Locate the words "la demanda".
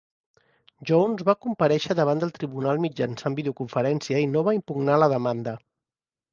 5.05-5.59